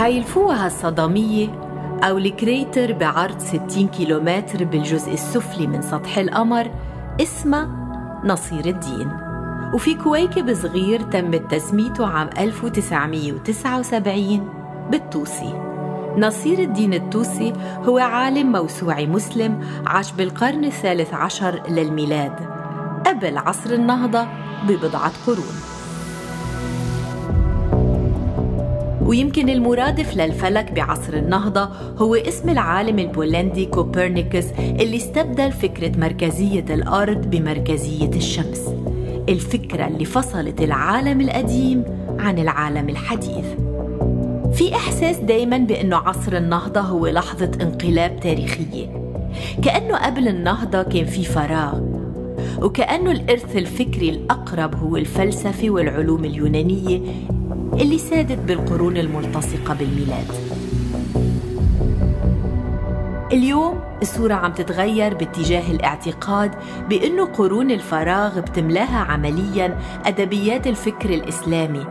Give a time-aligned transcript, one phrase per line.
[0.00, 1.48] حيلفوها الصدامية
[2.02, 6.70] أو الكريتر بعرض 60 كيلومتر بالجزء السفلي من سطح القمر
[7.20, 7.68] اسمها
[8.24, 9.10] نصير الدين.
[9.74, 14.48] وفي كويكب صغير تم تسميته عام 1979
[14.90, 15.60] بالطوسي
[16.16, 17.52] نصير الدين الطوسي
[17.84, 22.32] هو عالم موسوعي مسلم عاش بالقرن الثالث عشر للميلاد
[23.06, 24.26] قبل عصر النهضة
[24.68, 25.79] ببضعة قرون.
[29.10, 37.30] ويمكن المرادف للفلك بعصر النهضة هو اسم العالم البولندي كوبرنيكوس اللي استبدل فكرة مركزية الأرض
[37.30, 38.74] بمركزية الشمس.
[39.28, 41.84] الفكرة اللي فصلت العالم القديم
[42.18, 43.44] عن العالم الحديث.
[44.52, 48.86] في إحساس دايما بأنه عصر النهضة هو لحظة انقلاب تاريخية.
[49.62, 51.80] كأنه قبل النهضة كان في فراغ
[52.62, 57.00] وكأنه الإرث الفكري الأقرب هو الفلسفة والعلوم اليونانية
[57.80, 60.26] اللي سادت بالقرون الملتصقة بالميلاد.
[63.32, 66.50] اليوم الصورة عم تتغير باتجاه الاعتقاد
[66.88, 71.86] بأنه قرون الفراغ بتملاها عملياً أدبيات الفكر الإسلامي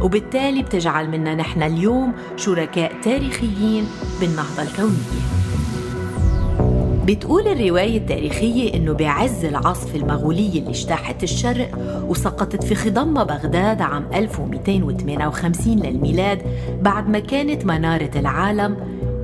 [0.00, 3.86] وبالتالي بتجعل منا نحن اليوم شركاء تاريخيين
[4.20, 5.24] بالنهضة الكونية.
[7.06, 11.68] بتقول الرواية التاريخية إنه بعز العاصفة المغولية اللي اجتاحت الشرق
[12.08, 16.42] وسقطت في خضم بغداد عام 1258 للميلاد
[16.82, 18.76] بعد ما كانت منارة العالم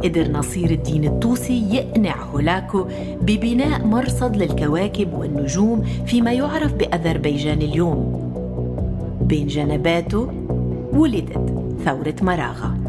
[0.04, 2.86] قدر نصير الدين الطوسي يقنع هولاكو
[3.22, 8.30] ببناء مرصد للكواكب والنجوم فيما يعرف بأذربيجان اليوم.
[9.20, 10.32] بين جنباته
[10.92, 12.79] ولدت ثورة مراغة.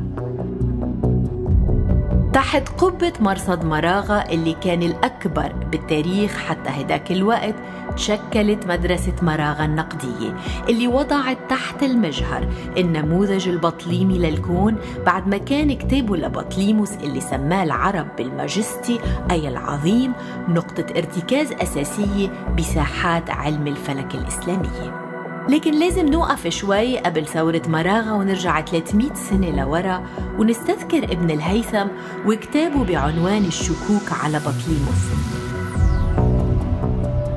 [2.33, 7.55] تحت قبة مرصد مراغة اللي كان الأكبر بالتاريخ حتى هداك الوقت
[7.95, 10.35] تشكلت مدرسة مراغة النقدية
[10.69, 12.47] اللي وضعت تحت المجهر
[12.77, 18.99] النموذج البطليمي للكون بعد ما كان كتابه لبطليموس اللي سماه العرب بالماجستي
[19.31, 20.13] أي العظيم
[20.47, 25.00] نقطة ارتكاز أساسية بساحات علم الفلك الإسلامية.
[25.49, 30.03] لكن لازم نوقف شوي قبل ثورة مراغة ونرجع 300 سنة لورا
[30.39, 31.87] ونستذكر ابن الهيثم
[32.27, 35.31] وكتابه بعنوان الشكوك على بطليموس.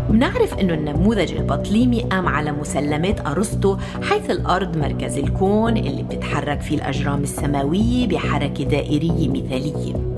[0.09, 6.77] بنعرف إنه النموذج البطليمي قام على مسلمات أرسطو حيث الأرض مركز الكون اللي بتتحرك فيه
[6.77, 10.14] الأجرام السماوية بحركة دائرية مثالية.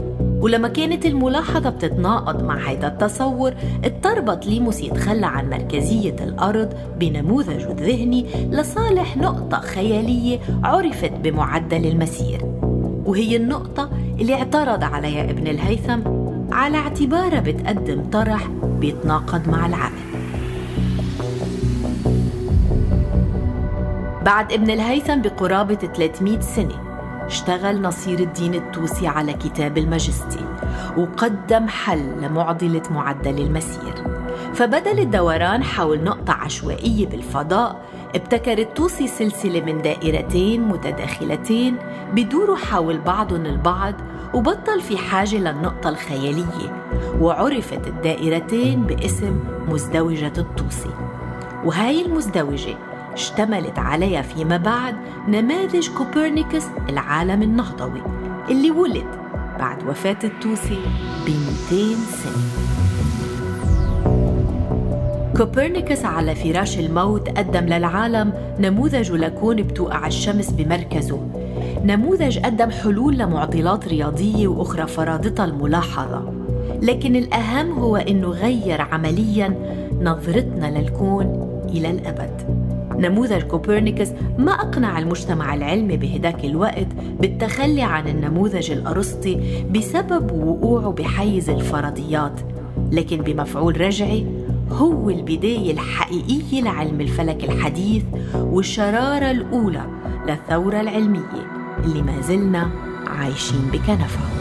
[0.47, 8.27] ولما كانت الملاحظة بتتناقض مع هذا التصور اضطر بطليموس يتخلى عن مركزية الأرض بنموذجه الذهني
[8.51, 12.41] لصالح نقطة خيالية عرفت بمعدل المسير.
[13.07, 13.91] وهي النقطة
[14.21, 16.01] اللي اعترض عليها ابن الهيثم
[16.53, 18.49] على اعتبارها بتقدم طرح
[18.81, 20.07] بيتناقض مع العقل
[24.25, 26.96] بعد ابن الهيثم بقرابة 300 سنة
[27.27, 30.45] اشتغل نصير الدين التوسي على كتاب الماجستي
[30.97, 33.95] وقدم حل لمعضلة معدل المسير.
[34.55, 37.83] فبدل الدوران حول نقطة عشوائية بالفضاء
[38.15, 41.77] ابتكر التوسي سلسلة من دائرتين متداخلتين
[42.13, 43.95] بدوروا حول بعضهم البعض
[44.35, 46.85] وبطل في حاجة للنقطة الخيالية
[47.21, 50.91] وعرفت الدائرتين باسم مزدوجة الطوسي
[51.65, 52.77] وهاي المزدوجة
[53.17, 54.95] اشتملت عليها فيما بعد
[55.29, 58.03] نماذج كوبرنيكوس العالم النهضوي
[58.51, 59.07] اللي ولد
[59.59, 60.79] بعد وفاة الطوسي
[61.27, 61.31] ب
[61.71, 62.43] 200 سنة.
[65.37, 71.29] كوبرنيكوس على فراش الموت قدم للعالم نموذج لكون بتوقع الشمس بمركزه.
[71.85, 76.33] نموذج قدم حلول لمعضلات رياضية وأخرى فرضتها الملاحظة.
[76.83, 79.55] لكن الأهم هو أنه غير عملياً
[80.03, 82.46] نظرتنا للكون إلى الأبد.
[82.99, 84.09] نموذج كوبرنيكوس
[84.39, 86.87] ما أقنع المجتمع العلمي بهداك الوقت
[87.21, 92.41] بالتخلي عن النموذج الأرسطي بسبب وقوعه بحيز الفرضيات.
[92.93, 94.27] لكن بمفعول رجعي
[94.71, 98.05] هو البداية الحقيقية لعلم الفلك الحديث
[98.35, 99.83] والشرارة الأولى
[100.29, 101.47] للثورة العلمية
[101.85, 102.71] اللي ما زلنا
[103.07, 104.36] عايشين بكنفها.